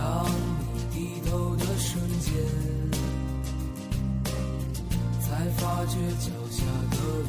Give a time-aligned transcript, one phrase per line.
[0.00, 0.24] 当
[0.72, 2.32] 你低头的瞬间，
[5.20, 5.28] 才
[5.58, 6.96] 发觉脚下的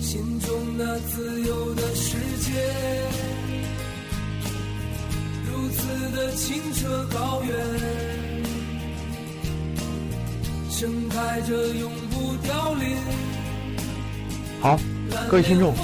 [0.00, 2.50] 心中那自由的世界，
[5.44, 5.82] 如此
[6.16, 7.54] 的清澈高远，
[10.70, 12.96] 盛开着永不凋零。
[14.62, 14.78] 好，
[15.28, 15.74] 各位听众，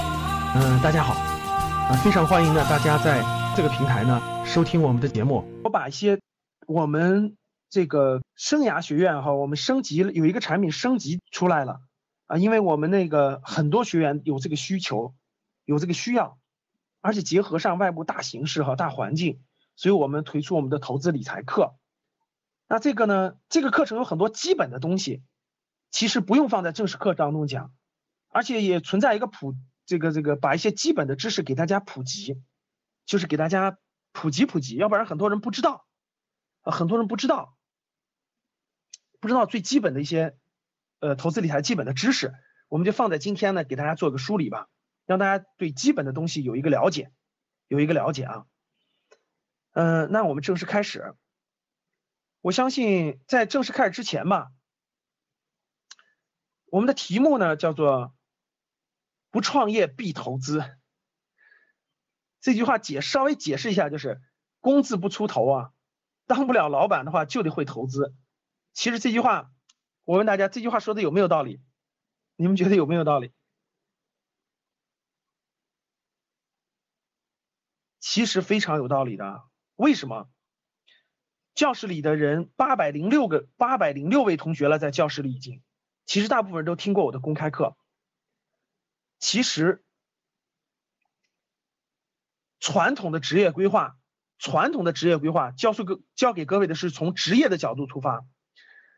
[0.55, 3.38] 嗯，大家好，啊，非常欢迎呢，大家在。
[3.59, 6.21] 这个平台呢，收听我们的节目，我把一些
[6.69, 7.37] 我们
[7.69, 11.81] 这个生涯学院哈，我们升级了，有一个产品升级出来了
[12.29, 15.13] 啊，因为我们那个很多学员有这个需求，
[15.65, 16.39] 有这个需要，
[17.01, 19.41] 而且结合上外部大形势和大环境，
[19.75, 21.75] 所以我们推出我们的投资理财课。
[22.69, 25.25] 那这个呢，这个课程有很多基本的东西，
[25.91, 27.73] 其实不用放在正式课当中讲，
[28.29, 32.41] 而且也存在一个普这个这个把一些基本的知识给大家普及。
[33.09, 33.79] 就是给大家
[34.13, 35.87] 普及普及，要不然很多人不知道，
[36.61, 37.57] 啊，很多人不知道，
[39.19, 40.37] 不知道最基本的一些，
[41.01, 42.35] 呃，投资理财基本的知识，
[42.69, 44.69] 我们就放在今天呢，给大家做个梳理吧，
[45.07, 47.11] 让大家对基本的东西有一个了解，
[47.67, 48.45] 有一个了解啊。
[49.73, 51.15] 嗯，那我们正式开始。
[52.43, 54.53] 我相信在正式开始之前吧，
[56.67, 58.15] 我们的题目呢叫做
[59.33, 60.63] “不创业必投资”。
[62.41, 64.21] 这句话解稍微解释一下，就是
[64.61, 65.73] 工字不出头啊，
[66.27, 68.15] 当不了老板的话就得会投资。
[68.73, 69.51] 其实这句话，
[70.05, 71.61] 我问大家，这句话说的有没有道理？
[72.37, 73.33] 你们觉得有没有道理？
[77.99, 79.43] 其实非常有道理的。
[79.75, 80.31] 为什么？
[81.55, 85.61] 教室里的人八百零六个，八百零六位同学了，在教室里已经，
[86.07, 87.77] 其实大部分人都听过我的公开课。
[89.19, 89.85] 其实。
[92.61, 93.97] 传统的职业规划，
[94.39, 98.25] 传统的职业规划，教授教给各位的是从职业的角度出发。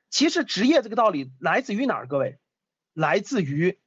[0.09, 2.07] 其实职业这个道理来自于哪儿？
[2.09, 2.39] 各位，
[2.95, 3.79] 来自于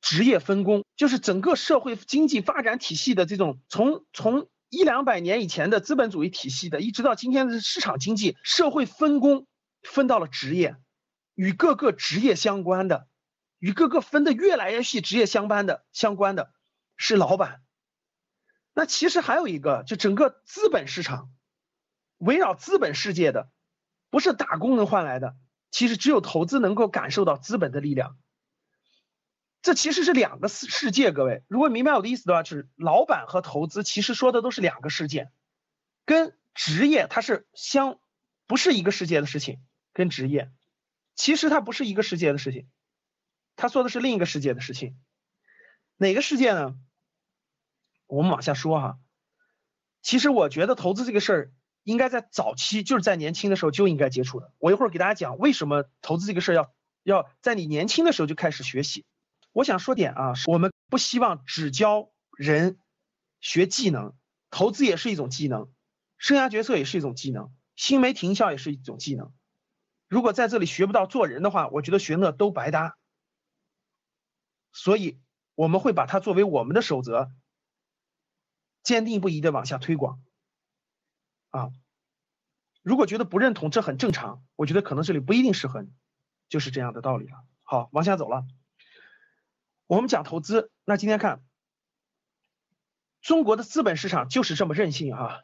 [0.00, 9.46] 职业分工，就是整个社会经济发展体系的这种从从一两百年以前的资本主义体系的，一直到今天的市场经济，社会分工
[9.82, 10.76] 分到了职业，
[11.34, 13.08] 与各个职业相关的，
[13.58, 16.52] 与各个分的越来越细职业相关的相关的
[16.96, 17.62] 是老板。
[18.78, 21.32] 那其实还有一个，就整个资本市场，
[22.18, 23.50] 围绕资本世界的，
[24.08, 25.36] 不是打工能换来的。
[25.72, 28.16] 其实只有投资能够感受到资本的力量。
[29.62, 35.32] 这其实是两个世世界，各位，如果明白我的意思的话，就是老板和投资其实说的都是两个世界，
[36.04, 37.98] 跟职业它是相
[38.46, 39.58] 不是一个世界的事情。
[39.92, 40.52] 跟职业，
[41.16, 42.68] 其实它不是一个世界的事情，
[43.56, 44.96] 他说的是另一个世界的事情。
[45.96, 46.76] 哪个世界呢？
[48.08, 48.98] 我们往下说哈，
[50.02, 51.52] 其实我觉得投资这个事儿
[51.84, 54.52] 应该在早期，就是在年轻的时候就应该接触的。
[54.58, 59.04] 我一会儿给大家讲为什么投资这个事儿要要在你年轻的时候就开始学习。
[59.52, 62.78] 我想说点啊，我们不希望只教人
[63.40, 64.14] 学技能，
[64.50, 65.70] 投资也是一种技能，
[66.16, 69.32] 生涯决策也是一种技能，新媒体营销也是一种技能。
[70.08, 72.96] 如果在这里学不到做人的话，我觉得学那都白搭。
[74.72, 75.20] 所以
[75.54, 77.30] 我们会把它作为我们的守则。
[78.88, 80.18] 坚定不移的往下推广，
[81.50, 81.68] 啊，
[82.80, 84.42] 如果觉得不认同，这很正常。
[84.56, 85.90] 我觉得可能这里不一定适合你，
[86.48, 87.44] 就是这样的道理了。
[87.64, 88.46] 好，往下走了。
[89.88, 91.44] 我们讲投资，那今天看
[93.20, 95.40] 中国的资本市场就是这么任性啊。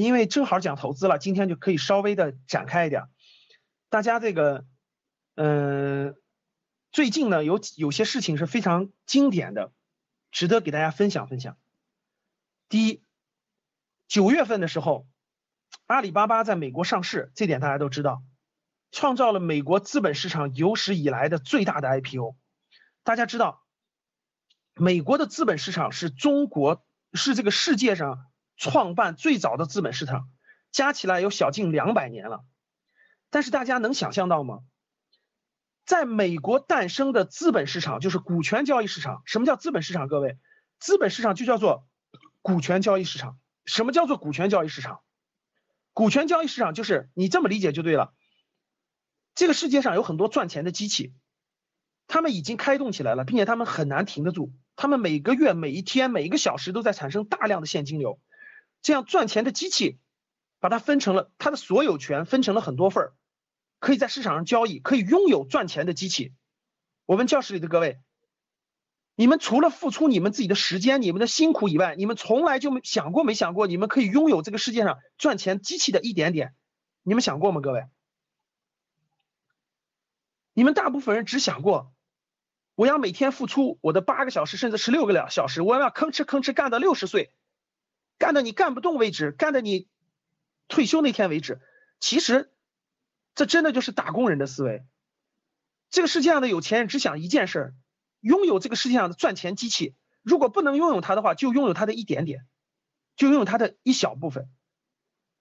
[0.00, 3.04] 因为正好讲投资了，今天就可以稍微的展开一点。
[3.88, 4.66] 大家这个，
[5.36, 6.16] 嗯，
[6.90, 9.72] 最近呢有有些事情是非常经典的，
[10.32, 11.56] 值得给大家分享分享。
[12.68, 13.02] 第一，
[14.08, 15.08] 九月份的时候，
[15.86, 18.22] 阿里巴巴在美国上市，这点大家都知道，
[18.90, 22.36] 创造了美国资本市场有史以来的最大的 IPO。
[23.04, 23.64] 大家知道，
[24.74, 26.84] 美国的资本市场是中国
[27.14, 28.26] 是这个世界上
[28.56, 30.28] 创办最早的资本市场，
[30.70, 32.44] 加起来有小近两百年了。
[33.30, 34.60] 但是大家能想象到吗？
[35.86, 39.22] 在美国诞生的资本市场就是股权交易市场。
[39.24, 40.06] 什么叫资本市场？
[40.06, 40.36] 各位？
[40.78, 41.87] 资本市场就叫做
[42.48, 43.38] 股权交易市场。
[43.66, 45.02] 什么叫做股权交易市场？
[45.92, 48.14] 股权交易市场就是你这么理解就对了。
[49.34, 51.12] 这个世界上有很多赚钱的机器，
[52.06, 54.54] 他们已经开动起来了，并且他们很难停得住。
[54.76, 58.18] 他们每个月、每一天、每一个小时都在产生大量的现金流。
[58.80, 59.98] 这样赚钱的机器，
[60.58, 63.12] 把它分成了它的所有权，分成了很多份儿，
[63.78, 66.32] 可以在市场上交易，可以拥有赚钱的机器。
[67.04, 67.98] 我问教室里的各位。
[69.20, 76.54] 你们除了付出你们自己的时间、你们的辛苦以外，你们从来就没想过没想过，你们可以拥有这个世界上赚钱机器的一点点，
[77.02, 77.60] 你们想过吗？
[77.60, 77.88] 各位，
[80.52, 81.92] 你们大部分人只想过，
[82.76, 87.34] 我要每天付出我的八个小时甚至十六个两小时，我要吭哧吭哧干到六十岁，
[88.18, 89.88] 干到你干不动为止，干到你
[90.68, 91.60] 退休那天为止。
[91.98, 92.52] 其实，
[93.34, 94.86] 这真的就是打工人的思维。
[95.90, 97.74] 这个世界上的有钱人只想一件事儿。
[98.20, 102.46] 拥有这个世界上的赚钱机器，如果不能拥有它的话，就拥有它的一点点，
[103.16, 104.48] 就拥有它的一小部分，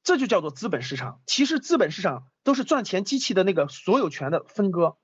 [0.03, 1.21] 这就叫做资本市场。
[1.25, 4.97] 其实资本市场都是赚钱机器的那个所有权的分割。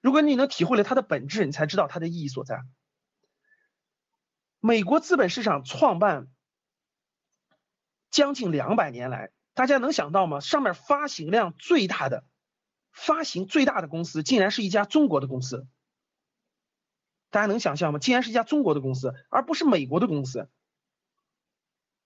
[0.00, 2.62] 如果你能体会了它的本质，你才知道它的意义所在。
[4.60, 6.28] 美国资本市场创办
[8.10, 10.40] 将近两百年来，大家能想到吗？
[10.40, 12.24] 上面发行量最大的、
[12.92, 15.66] 发行最大的公司，竟然是一家中国的公司。
[17.30, 17.98] 大家能想象吗？
[17.98, 20.48] 竟然是一家中国的公司，而不是美国的公司，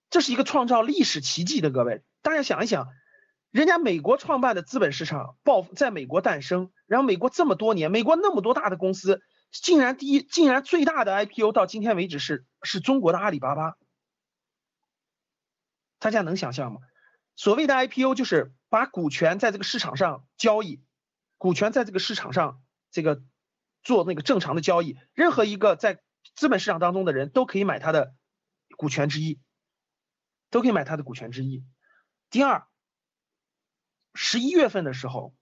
[0.09, 1.71] 这是一个创造历史奇迹的。
[1.71, 2.89] 各位，大家想一想，
[3.51, 9.23] 人家美国创办的资本市场爆在美国诞生，然后美国这么多年，美国那么多大的公司，
[9.53, 13.77] 竟然第一，竟然最大的 IPO 到今天为止是是中国的阿里巴巴。
[15.99, 16.81] 大家能想象吗？
[17.37, 20.83] 所谓的 IPO 就是把股权在这个市场上交易，
[21.37, 23.23] 股权在这个市场上这个。
[23.83, 26.03] 做那个正常的交易，任何一个在
[26.35, 28.15] 资本市场当中的人都可以买他的
[28.77, 29.41] 股权之一，
[30.51, 31.65] 都可以买他的股权之一。
[32.31, 32.67] 第二，
[34.15, 35.35] 十一月份的时候，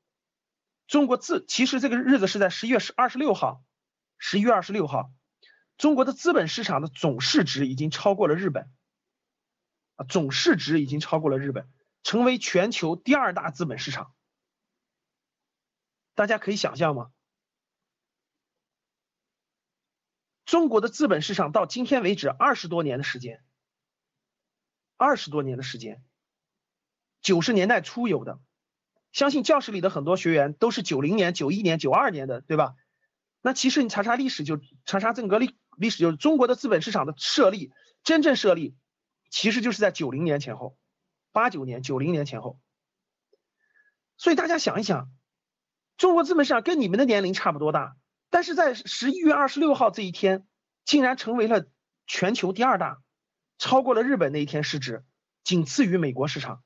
[0.87, 3.63] 中国资其实这个日子是在十一月十二十六号，
[4.19, 5.13] 十一月二十六号，
[5.77, 8.71] 中国的资本市场的总市值已经超过了日本，
[9.97, 11.69] 啊，总市值已经超过了日本，
[12.03, 14.15] 成为全球第二大资本市场。
[16.15, 17.11] 大家可以想象吗？
[20.49, 23.45] 中国的资本市场到今天为止二十多年的时间，
[24.97, 26.03] 二十多年的时间，
[27.21, 28.41] 九十年代初有的，
[29.13, 32.77] 相信教室里的很多学员都是九零年、九一年、九二年的，对吧？
[33.43, 37.71] 那其实你查查历史，就查查整个历历史，就是中国的资本市场的设立，
[38.03, 38.75] 真正设立，
[39.29, 40.79] 其实就是在九零年前后，
[41.31, 42.59] 八九年、九零年前后。
[44.17, 45.11] 所以大家想一想，
[45.99, 47.99] 中国资本市场跟你们的年龄差不多大。
[48.31, 50.47] 但是在十一月二十六号这一天，
[50.85, 51.67] 竟然成为了
[52.07, 53.01] 全球第二大，
[53.57, 55.05] 超过了日本那一天市值，
[55.45, 56.63] 仅次于美国市场。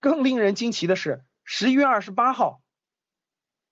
[0.00, 2.62] 更令人惊奇的是，十一月二十八号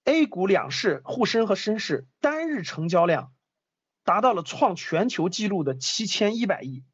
[0.05, 3.33] ，A 股两市沪深和深市单日成交量
[4.05, 6.85] 达到了创全球纪录的七千一百亿。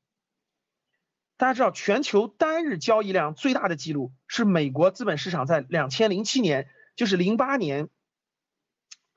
[1.39, 7.89] 大家知道，全球单日交易量最大的记录是美国资本市场在两千零七年，就是零八年。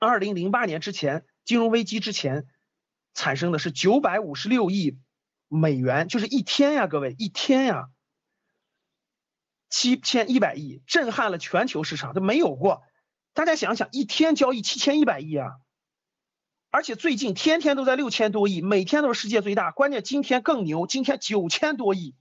[0.00, 2.46] 二零零八年之前，金融危机之前，
[3.12, 4.98] 产生的是九百五十六亿
[5.46, 7.90] 美元，就是一天呀，各位一天呀，
[9.68, 12.82] 七千一百亿，震撼了全球市场，都没有过。
[13.34, 15.50] 大家想想，一天交易七千一百亿啊，
[16.70, 19.70] 而且最近天天都在六千多亿，每天都是世界最大。
[19.70, 22.16] 关键今天更牛，今天九千多亿，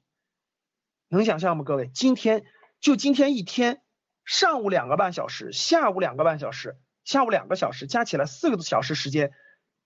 [1.07, 1.63] 能想象吗？
[1.63, 2.43] 各位，今天
[2.81, 3.81] 就今天一天，
[4.25, 6.77] 上午两个半小时，下午两个半小时。
[7.09, 9.31] 下午两个小时加起来四个多小时时间，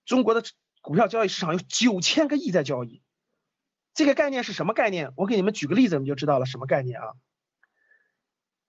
[0.04, 0.42] 中国的
[0.82, 3.02] 股票交易市场有九千个亿在交易。
[3.94, 5.10] 这个概念是什么概念？
[5.16, 7.14] 我给你们举个例子，你们就知道了什么概念啊？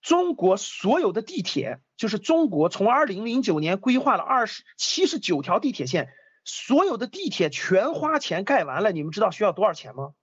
[0.01, 6.13] 中国所有的地铁，就是中国从二零零九年规划了二十七十九条地铁线，
[6.45, 10.13] 所有的地铁全花钱盖完了，你们知道需要多少钱吗？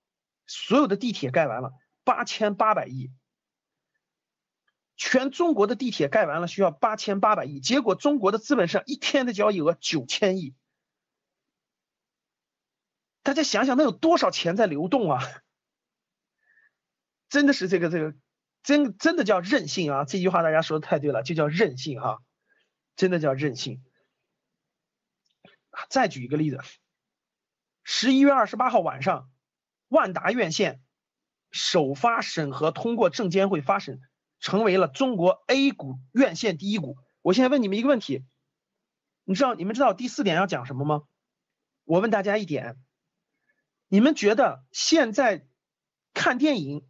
[0.47, 3.11] 所有的地铁盖完了八千八百亿。
[4.97, 10.55] 全中国的地铁盖完了需要八千八百亿，结果中国的资本市场一天的交易额九千亿，
[13.23, 15.21] 大家想想那有多少钱在流动啊？
[17.29, 18.15] 真的是这个这个
[18.63, 20.05] 真真的叫任性啊！
[20.05, 22.23] 这句话大家说的太对了，就叫任性哈，
[22.95, 23.83] 真的叫任性。
[25.89, 26.61] 再举一个例子，
[27.83, 29.31] 十一月二十八号晚上，
[29.89, 30.83] 万达院线
[31.51, 34.03] 首发审核通过证监会发审。
[34.43, 36.99] 成为了中国 A 股院线第一股。
[37.23, 38.27] 我现在问你们一个问题，
[39.25, 41.05] 你知道你们知道第四点要讲什么吗？
[41.85, 42.77] 我问大家一点，
[43.87, 45.47] 你们觉得现在
[46.13, 46.87] 看电影，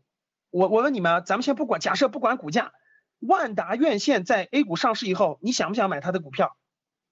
[0.49, 2.73] 我我问你们，咱们先不管，假设不管股价，
[3.18, 6.56] 万达院线在 A 股上市以后，你想不想买它的股票？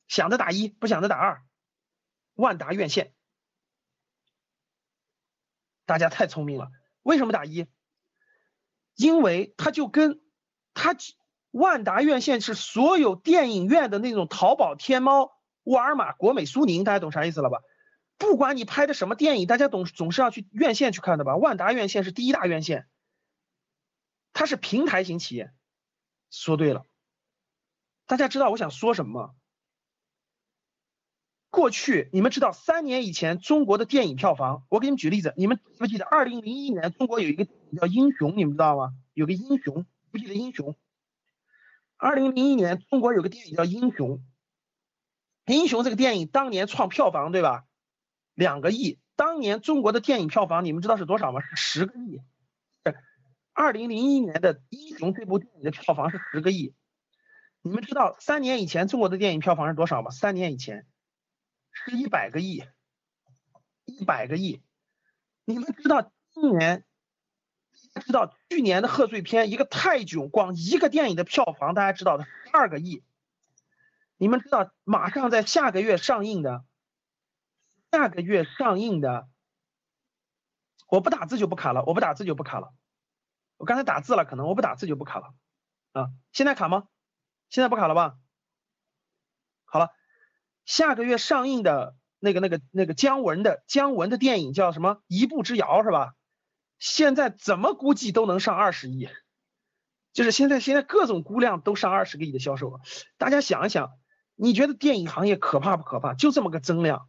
[0.09, 1.42] 想的打一，不想的打二。
[2.35, 3.12] 万达院线，
[5.85, 6.70] 大家太聪明了，
[7.02, 7.66] 为什么打一？
[8.94, 10.20] 因为它就跟
[10.82, 10.96] 它
[11.50, 15.30] 万达院线是所有电影院的那种淘宝、天猫、
[15.62, 17.58] 沃尔玛、国美、苏宁，大家懂啥意思了吧？
[18.16, 21.37] 不管你拍的什么电影，大家总总是要去院线去看的吧？
[21.37, 22.88] 万达院线是第一大院线，
[24.32, 25.52] 它是平台型企业。
[26.30, 26.87] 说对了，
[28.06, 29.34] 大家知道我想说什么吗？
[31.50, 37.50] 过去你们知道三年以前中国的电影票房，我给你们举例子，你们记不记得二零零一年中国有一个叫
[37.87, 38.94] 《英雄》，你们知道吗？
[39.12, 39.75] 有个《英雄》，
[40.10, 40.72] 不记得《英雄》。
[41.96, 44.08] 二零零一年中国有个电影叫《英雄》，
[45.46, 47.64] 《英雄》这个电影当年创票房对吧？
[48.34, 48.98] 两个亿。
[49.16, 51.40] 当年中国的电影票房你们知道是多少吗？
[51.40, 52.20] 是十个亿。
[53.52, 56.74] 二零零一年的《英雄》这部电影的票房是十个亿。
[57.62, 60.10] 你们知道三年以前中国的电影票房是多少吗？
[60.10, 60.86] 三年以前。
[61.72, 62.64] 是一百个亿，
[63.84, 64.60] 一百个亿。
[65.44, 66.84] 你们知道今年，
[67.94, 73.02] 知道去年的贺岁片一个泰囧，光一个电影的票房，大家知道的十二个亿。
[74.16, 76.64] 你们知道马上在下个月上映的，
[77.90, 79.28] 下个月上映的，
[80.87, 82.73] 我不打字就不卡了，我不打字就不卡了。
[83.56, 85.35] 我刚才打字了，可能我不打字就不卡了
[85.92, 86.11] 啊。
[86.32, 86.87] 现在卡吗？
[87.49, 88.18] 现在不卡了吧？
[89.64, 89.90] 好了。
[90.66, 95.02] 下个月上映的那个、那个、那个姜文的姜文的电影叫什么？
[95.09, 96.14] 一步之遥是吧？
[96.80, 99.08] 现在怎么估计都能上二十亿，
[100.12, 102.80] 就是现在现在各种估量都上二十个亿的销售额。
[103.18, 103.92] 大家想一想，
[104.34, 106.14] 你觉得电影行业可怕不可怕？
[106.14, 107.08] 就这么个增量，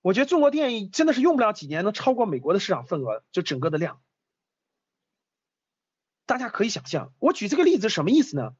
[0.00, 4.00] 我觉得中国电影真的是用不了几年能超过美国的市场份额，就整个的量。
[6.24, 8.54] 大家可以想象，我举这个例子什么意思呢？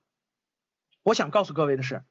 [1.05, 2.05] 我想告诉各位的是。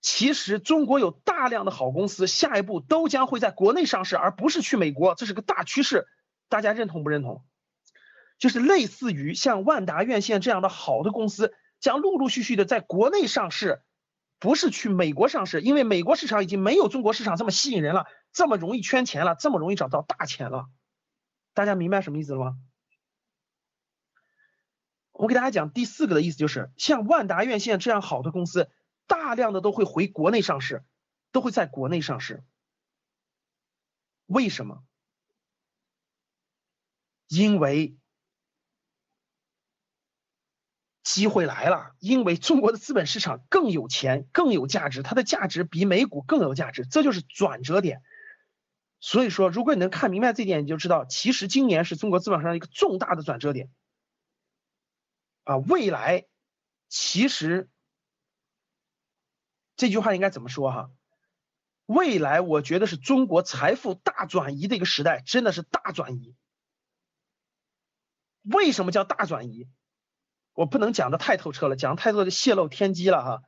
[0.00, 6.06] 其实中国有大量的好公司，下一步都将会在国内上市，而不是去美国，这是个大趋势，
[6.48, 7.44] 大家认同不认同？
[8.38, 13.82] 就是类似于像万达院线这样的好的公司，将陆陆续续的在国内上市，
[14.38, 20.66] 不是去美国上市，因为美国市场已经没有中国市场这么吸引人了，这么容易圈钱了，这么容易找到大钱了。
[21.52, 22.56] 大家明白什么意思了吗？
[25.12, 28.70] 我给大家讲第四个的意思，就是像万达院线这样好的公司。
[29.08, 30.84] 大量的都会回国内上市，
[31.32, 32.44] 都会在国内上市。
[34.26, 34.84] 为什么？
[37.28, 37.96] 因为
[41.02, 48.02] 机会来了，因为中国的资本市场更有钱、更有价值，它的价值比美股更有价值，这就是转折点。
[49.00, 53.70] 所以说，如果你能看明白这点，你就知道，其实今年是中国资本上一个重大的转折点。
[55.44, 56.26] 啊，未来
[56.88, 57.68] 其实。
[59.76, 60.90] 这句话应该怎么说哈？
[61.86, 66.34] 未来我觉得是中国财富大转移的一个时代，真的是大转移。
[68.42, 69.68] 为什么叫大转移？
[70.52, 73.42] 我不能讲的太透彻了，讲太多就泄露天机了哈。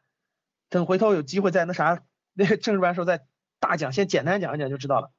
[0.68, 3.26] 等回头有机会在那啥那个 政治班时候再
[3.58, 5.12] 大讲，先简单讲一讲就知道了。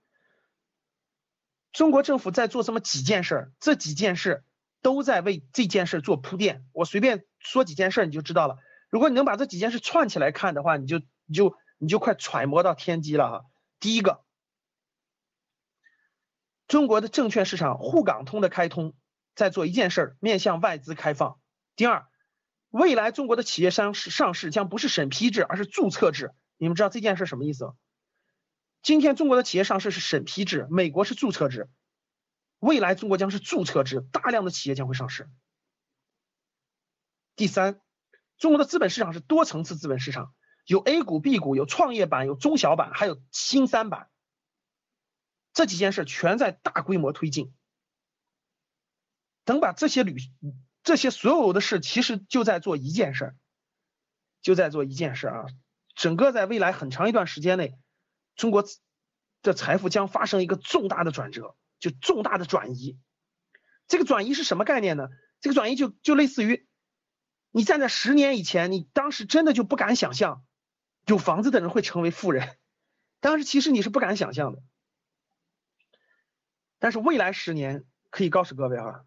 [1.74, 4.44] 中国政府在做这么几件事，这几件事
[4.82, 6.66] 都在为这件事做铺垫。
[6.74, 8.58] 我随便说几件事你就知道了。
[8.90, 13.46] 如果你能把这几件事串起来看的话，你就你就你就快揣摩到天机了哈。
[13.80, 14.24] 第一个，
[16.68, 18.94] 中国的证券市场沪港通的开通，
[19.36, 21.40] 在做一件事儿，面向外资开放。
[21.76, 22.08] 第二，
[22.70, 26.34] 未来中国的企业上市上市将不是审批制，而是注册制。
[26.58, 27.74] 你们知道这件事什么意思吗？
[28.82, 31.70] 今天中国的企业上市是审批制，美国是注册制，
[32.60, 35.30] 未来中国将是注册制，大量的企业将会上市。
[37.36, 37.80] 第三。
[38.38, 40.34] 中国的资本市场是多层次资本市场，
[40.66, 44.10] 有 A 股、B 股，有创业板，有中小板，还有新三板。
[45.54, 47.54] 这几件事全在大规模推进。
[49.44, 50.18] 等把这些旅，
[50.84, 53.36] 这些所有的事，其实就在做一件事，
[54.42, 55.46] 就在做一件事啊！
[55.96, 57.78] 整个在未来很长一段时间内，
[58.36, 58.66] 中国
[59.42, 62.98] 的财富将发生一个重大的转折，就重大的转移。
[63.88, 65.10] 这个转移是什么概念呢？
[65.42, 66.68] 这个转移就就类似于。
[67.54, 70.46] 你站在十年以前，你当时真的就不敢想象，
[71.06, 72.58] 有房子的人会成为富人。
[73.20, 74.64] 当时其实你是不敢想象的。
[76.80, 79.06] 但是未来十年可以告诉各位哈，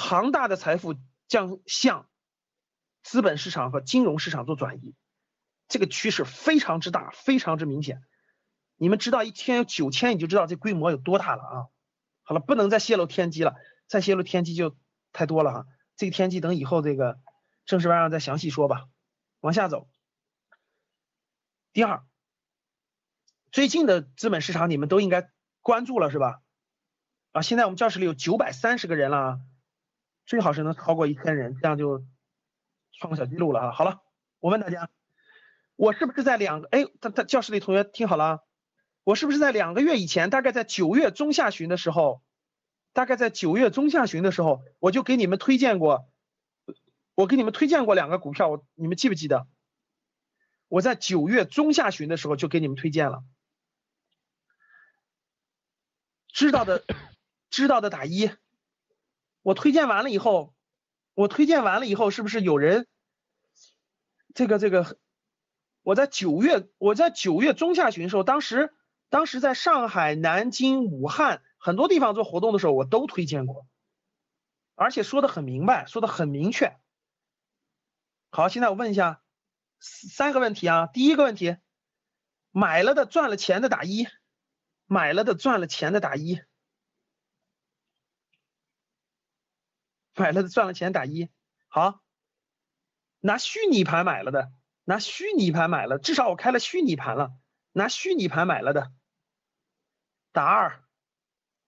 [0.00, 0.94] 庞大的财富
[1.26, 2.08] 将向
[3.02, 4.94] 资本市场和金融市场做转移。
[5.66, 8.00] 这个趋势非常之大，非常之明显。
[8.76, 11.66] 你们知道一天有九千，你就知道这规模有多大了啊！
[12.22, 13.56] 好了，不能再泄露天机了，
[13.88, 14.76] 再泄露天机就
[15.12, 15.66] 太多了哈。
[15.96, 17.18] 这个天机等以后这个
[17.66, 18.86] 正式班上再详细说吧。
[19.40, 19.88] 往下走，
[21.72, 22.04] 第二，
[23.50, 25.28] 最近的资本市场你们都应该
[25.60, 26.40] 关注了是吧？
[27.32, 29.40] 啊，现在我们教室里有九百三十个人了啊，
[30.28, 32.04] 最好是能超过一千人，这样就
[32.92, 33.72] 创个小记录了啊。
[33.72, 34.02] 好了，
[34.40, 34.90] 我问大家，
[35.74, 36.68] 我是不是在两个？
[36.68, 38.44] 哎，他他教室里同学听好了，
[39.04, 42.22] 我是不是在两个月以前，大概在九月中下旬的时候，
[42.92, 46.10] 大概在九月中下旬的时候，我就给你们推荐过，
[47.14, 49.48] 我给你们推荐过两个股票，你们记不记得？
[50.68, 53.24] 我在九月中下旬的时候就给你们推荐了，
[56.28, 56.84] 知道的。
[57.50, 58.30] 知道的打一，
[59.48, 60.54] 我推荐完了以后，
[61.14, 62.86] 我推荐完了以后，是不是有人？
[64.34, 64.98] 这个这个，
[65.80, 68.74] 我在九月，我在九月中下旬的时候，当时
[69.08, 73.66] 当时在上海、南京、武汉很多地方做活动的时候，我都推荐过，
[74.74, 76.76] 而且说的很明白，说的很明确。
[78.30, 79.22] 好，现在我问一下
[79.80, 81.56] 三个问题啊，第一个问题，
[82.50, 84.08] 买了的赚了钱的打一，
[84.84, 86.38] 买了的赚了钱的打一。
[90.18, 91.30] 买了的赚了钱打一，
[91.68, 92.02] 好，
[93.20, 94.52] 拿虚拟盘买了的，
[94.84, 97.30] 拿虚拟盘买了，至少我开了虚拟盘了，
[97.72, 98.92] 拿虚拟盘买了的
[100.32, 100.84] 打二，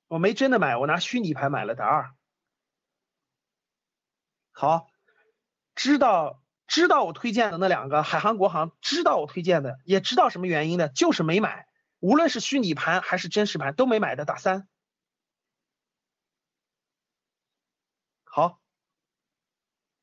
[0.09, 2.15] 我没真的买，我拿虚拟盘买了打二，
[4.53, 4.91] 好，
[5.75, 11.67] 知道知道我推荐的那两个海航国航，知道我推荐的，也知道什么原因的，就是没买，
[11.99, 14.69] 无论是虚拟盘还是真实盘都没买的打三。
[18.33, 18.61] 好，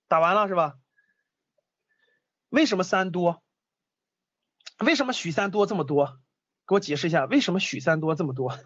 [0.08, 0.80] 打完了是吧？
[2.50, 3.44] 为什么三多？
[4.80, 6.22] 为什么许三多这么多？
[6.66, 8.58] 给我解释一下，为什么许三多这么多？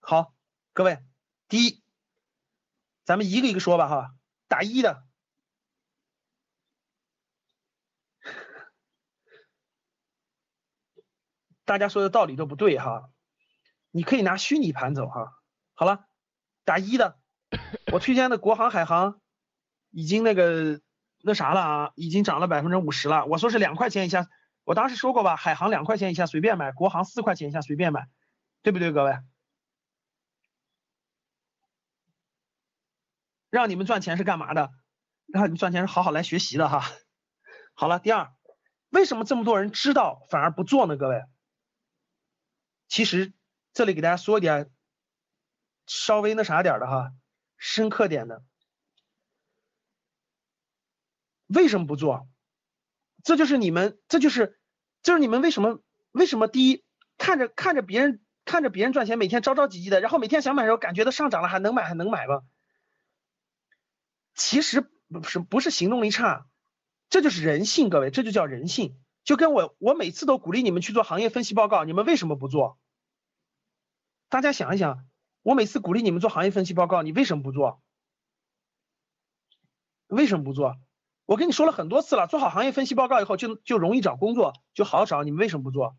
[0.00, 0.34] 好，
[0.72, 1.04] 各位，
[1.48, 1.82] 第一，
[3.04, 4.14] 咱们一个一个说吧哈。
[4.48, 5.04] 打一的，
[11.64, 13.10] 大家说的道理都不对哈。
[13.90, 15.32] 你可以拿虚拟盘走哈，
[15.74, 16.06] 好了，
[16.66, 17.18] 打一的，
[17.92, 19.22] 我推荐的国航、海航
[19.90, 20.82] 已经那个
[21.22, 23.24] 那啥了啊，已经涨了百分之五十了。
[23.24, 24.28] 我说是两块钱以下，
[24.64, 28.08] 我当时说过吧，海航两块钱以下随便买，国航四块钱以下随便买，
[28.62, 29.16] 对不对，各位？
[33.48, 34.72] 让你们赚钱是干嘛的？
[35.26, 36.82] 让你们赚钱是好好来学习的哈。
[37.74, 38.34] 好了，第二，
[38.90, 40.96] 为什么这么多人知道反而不做呢？
[40.96, 41.22] 各位，
[42.88, 43.32] 其实。
[43.72, 44.70] 这里给大家说一点
[45.86, 47.12] 稍微那啥点的哈，
[47.56, 48.42] 深刻点的。
[51.46, 52.28] 为什么不做？
[53.22, 54.58] 这就是你们，这就是，
[55.02, 55.80] 就是你们为什么
[56.12, 56.84] 为什么第一
[57.18, 62.42] 看着看着别人看着别人赚钱，每天着着急急的，然后每天想买的时候感觉到上涨了还能买还能买吗？
[64.34, 66.46] 其实不是不是行动力差，
[67.08, 68.98] 这就是人性，各位，这就叫人性。
[69.24, 72.78] 就跟我我每次都鼓励你们去做行业分析报告，你们为什么不做？
[74.28, 75.04] 大家想一想，
[75.46, 77.80] 我每次鼓励你们做行业分析报告，你为什么不做？
[80.08, 80.74] 为什么不做？
[81.24, 85.22] 我跟你说了很多次了，做好行业分析报告以后就就容易找工作，就好找。
[85.22, 85.96] 你们为什么不做？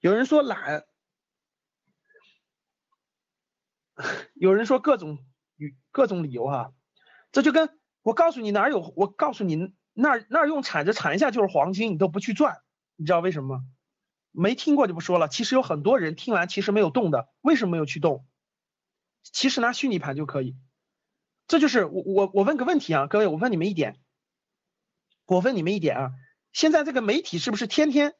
[0.00, 0.86] 有人说懒，
[4.32, 5.18] 有人说各种
[5.90, 6.72] 各种理由哈。
[7.32, 12.62] 这就跟我告诉你哪有，我告诉你那那用铲子铲一下就是黄金，你都不去赚，
[12.96, 13.64] 你知道为什么吗？
[14.32, 15.28] 没听过就不说了。
[15.28, 18.26] 其实有很多人听完其实没有动的，为什么没有去动？
[19.32, 20.56] 其实拿虚拟盘就可以。
[21.46, 24.00] 这就是我我我问个问题啊，各位，我问你们一点，
[25.26, 26.10] 我问你们一点啊，
[26.52, 28.14] 现在这个媒体是不是天天？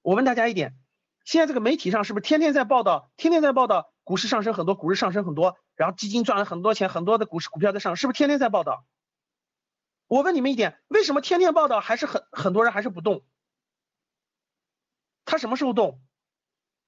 [0.00, 0.76] 我问大家一点，
[1.24, 8.84] 现在这个媒体上是不是天天在报道，天天在报道股市上升很多，股市上升很多，然后基金赚了很多钱，很多的股市股票在上，是不是天天在报道？
[10.08, 13.24] 我问你们一点，为什么天天报道还是很很多人还是不动？
[15.24, 16.02] 他什么时候动？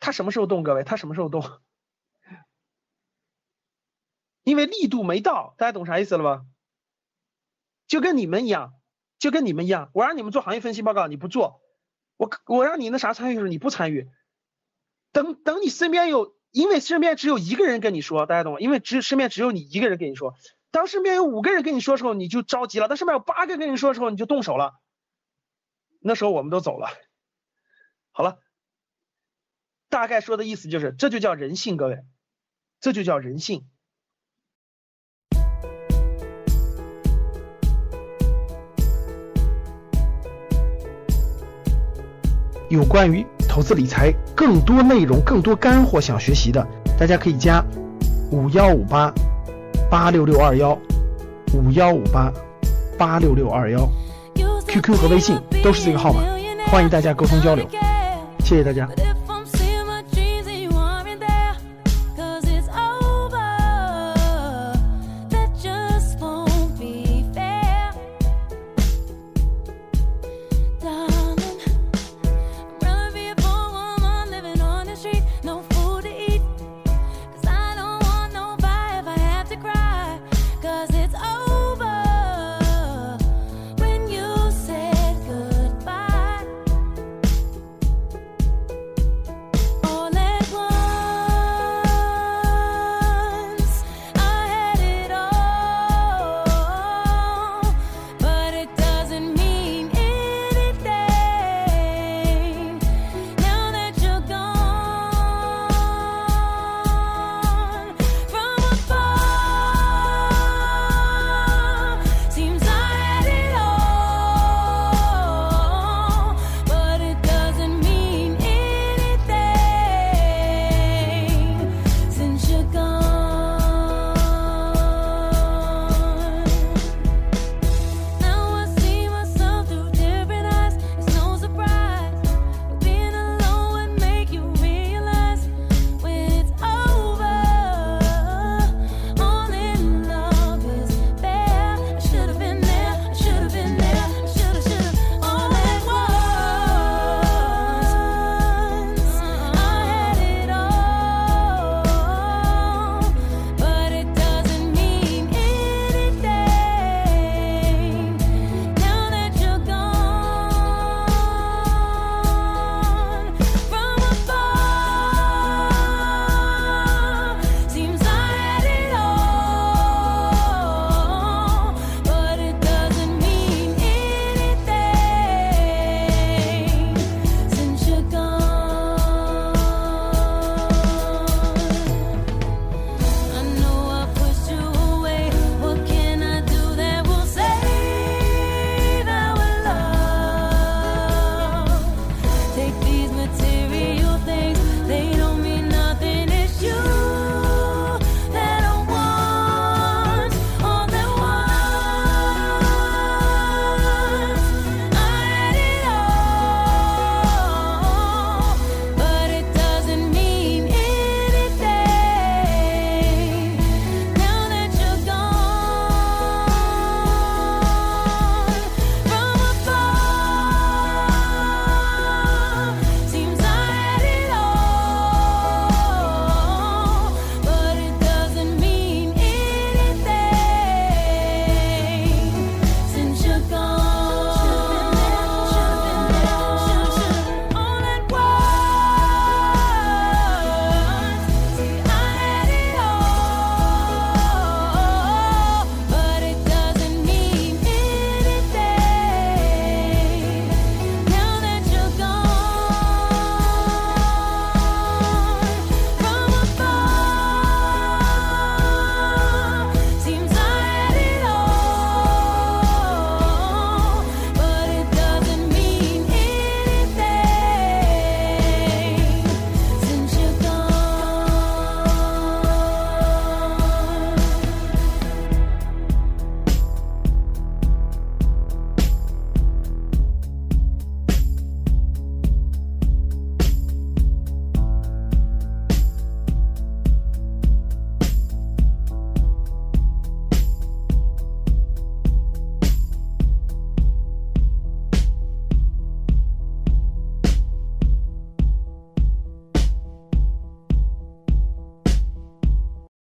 [0.01, 0.65] 他什么时候动？
[0.65, 1.43] 各位，他什么时候动？
[4.44, 6.44] 因为力度没到，大家懂啥意思了吧？
[7.88, 8.74] 就跟你们一样，
[9.18, 11.61] 就跟你们一样，我让你们做行业分析报告，你不做；
[12.16, 14.09] 我我让你那啥参与的时候，你不参与。
[15.12, 18.61] 等等，你身边有，因为身边只有一个人跟你说，大家懂吗？
[18.61, 20.35] 因为只身边只有你一个人跟你说。
[20.70, 24.74] 当身边有五个人跟你说的时候，你就着急了；当身边有八个跟你说的时候，你就动手了。
[26.00, 26.88] 那时候我们都走了。
[28.11, 28.40] 好了，
[29.88, 32.04] 大概说的意思就是，这就叫人性，各位，
[32.80, 33.68] 这就叫人性。
[42.75, 46.67] 有关于投资理财更多内容、更多干货想学习的，
[46.99, 47.65] 大家可以加
[48.31, 49.13] 五幺五八
[49.89, 50.77] 八六六二幺
[51.53, 52.33] 五幺五八
[52.99, 53.89] 八六六二幺
[54.67, 56.23] ，QQ 和微信都是这个号码，
[56.67, 57.65] 欢迎大家沟通交流，
[58.41, 58.89] 谢谢大家。